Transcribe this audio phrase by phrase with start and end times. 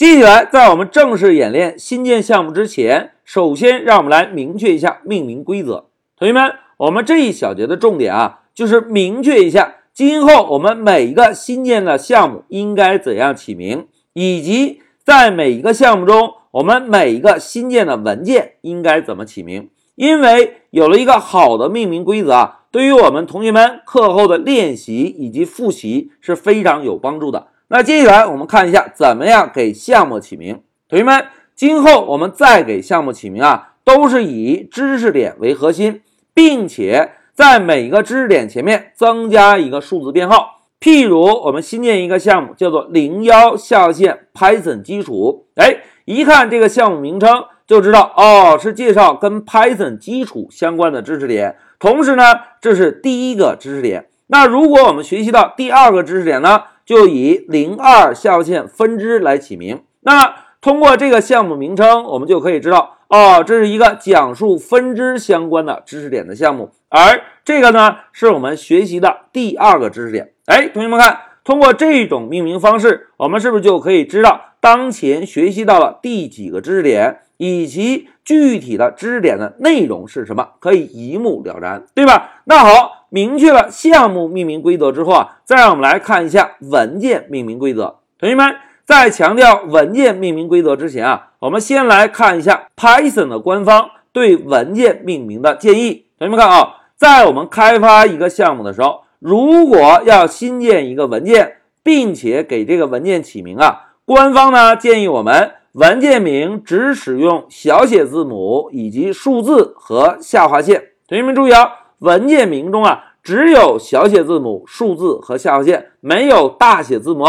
[0.00, 5.88] 接下来，在我们正式演练新建项目之前，首先让我们来明确一下命名规则。
[6.16, 19.68] 同学们，我们这一小节的重点啊，就是明确一下今后我们每一个新建的项目应该怎样起名，以及在每一个项目中，我们每一个新建的文件应该怎么起名。
[19.96, 27.48] 因为有了一个好的命名规则啊，对于我们同学们课后的练习以及复习是非常有帮助的。
[27.72, 30.60] 那接下来我们看一下怎么样给项目起名。
[30.88, 36.02] 同学们，今后我们再给项目起名啊，都是以知识点为核心，
[36.34, 40.62] 并且在每个知识点前面增加一个数字编号。
[40.80, 45.46] 譬如我们新建一个项目，叫做零幺下划线 Python 基础。
[45.54, 45.76] 哎，
[46.06, 51.54] 一看这个项目名称就知道哦，是介绍跟 Python 基础相关的知识点。
[51.78, 52.24] 同时呢，
[52.60, 54.06] 这是第一个知识点。
[54.26, 56.62] 那如果我们学习到第二个知识点呢？
[56.90, 59.84] 就以零二下划线分支来起名。
[60.00, 66.72] 那通过这个项目名称，我们就可以知道，哦，这是一个讲述分支相关的知识点的项目。
[66.88, 70.32] 而这个呢，是我们学习的第二个知识点。
[70.46, 82.42] 哎，同学们看，通过这种命名方式，我们是不是就可以知道当前学习到了第几个知识点，以及具体的知识点的内容是什么，可以一目了然，对吧？
[82.46, 82.99] 那好。
[83.10, 87.96] 明确了项目命名规则之后啊，再让我们来看一下文件命名规则。
[88.18, 96.06] 同学们，在强调文件命名规则之前啊，我们先来看一下 Python 的官方对文件命名的建议。
[96.18, 110.90] 同学们看啊，在我们开发一个项目的时候，如果要新建一个文件，并且给这个文件起名啊，官方呢建议我们文件名只使用小写字母以及数字和下划线。
[111.08, 111.72] 同学们注意啊。
[112.00, 117.24] 文件名中啊，只有小写字母、数字和下划线，没有大写字母，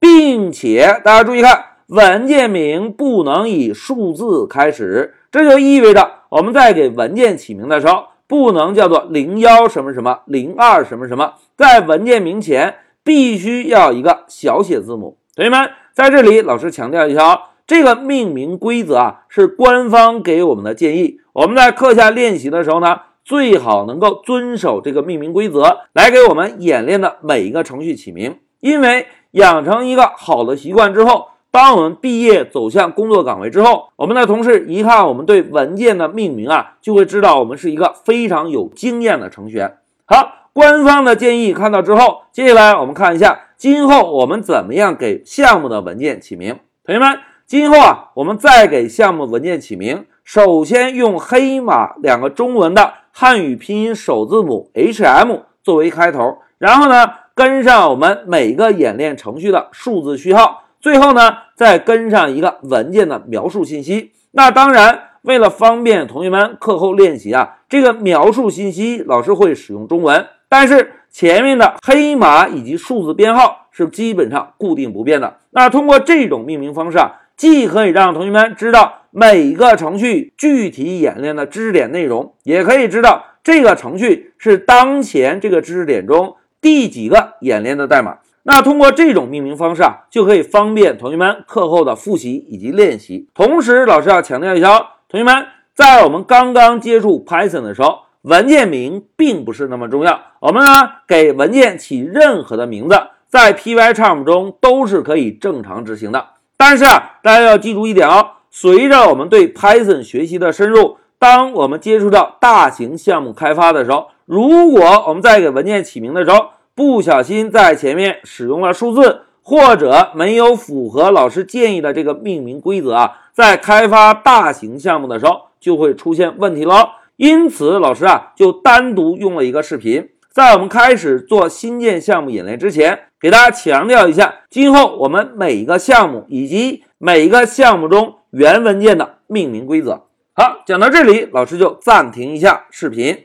[0.00, 12.74] 并且大家注意看，文件名不能以数字开始，这就意味着我们在给文件起名的时候，不能叫做零幺什么什么、零二什么什么，在文件名前
[13.04, 15.16] 必须要一个小写字母。
[15.36, 23.02] 同学们，在这里老师强调一下啊，这个命名规则啊是官方给我们的建议，我们在课下练习的时候呢。
[23.28, 28.38] 最好能够遵守这个命名规则，来给我们演练的每一个程序起名。
[28.60, 39.76] 因为养成一个好的习惯之后，当我们毕业走向工作岗位之后，我们的同事一看我们对文件的命名啊，就会知道我们是一个非常有经验的程序员。
[40.06, 46.58] 好，官方的建议看到之后，接下来我们看一下今后我们怎么样给项目的文件起名。
[46.82, 52.94] 同学们，今后啊，我们再给项目文件起名，首先用黑马两个中文的。
[53.20, 64.12] 汉语拼音首字母 H M 作为开头，然后呢跟上我们每个演练程序的数字序号，最后呢再跟上一个文件的描述信息。
[64.30, 75.38] 那当然，为了方便同学们课后练习啊，这个描述信息老师会使用中文，但是前面的黑马以及数字编号是基本上固定不变的。
[75.50, 78.97] 那通过这种命名方式啊，既可以让同学们知道。
[79.10, 88.18] 每个程序具体演练的知识点内容，也可以知道这个程序是当前这个知识点中第几个演练的代码。
[88.42, 93.28] 那通过这种命名方式啊，就可以方便同学们课后的复习以及练习。
[93.34, 100.20] 同时，老师要强调一下，同学们在我们刚刚接触 Python 的时候，文件名并不是那么重要。
[100.40, 100.70] 我们呢
[101.06, 106.28] 给文件起任何的名字，在 Pycharm 中都是可以正常执行的。
[106.56, 108.30] 但是啊，大家要记住一点哦。
[108.50, 126.90] 随着我们对 Python 学习的深入，当我们接触到大型项目开发的时候，如果我们在给文件起名的时候不小心在前面使用了数字，或者没有符合老师建议的这个命名规则啊，在开发大型项目的时候就会出现问题喽。
[127.16, 138.14] 因此，老师啊就单独用了一个视频，在我们开始做新建项目演练之前，给大家强调一下，今后我们每一个项目以及每一个项目中。
[138.30, 140.06] 原文件的命名规则。
[140.34, 143.24] 好，讲到这里，老师就暂停一下视频。